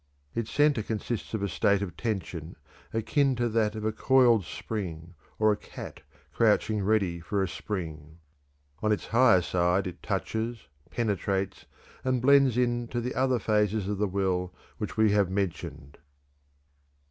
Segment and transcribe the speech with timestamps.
[0.33, 2.55] Its center consists of a state of tension,
[2.91, 6.01] akin to that of a coiled spring or a cat
[6.33, 8.17] crouching ready for a spring.
[8.81, 11.65] On its higher side it touches, penetrates,
[12.03, 15.99] and blends into the other phases of the will which we have mentioned.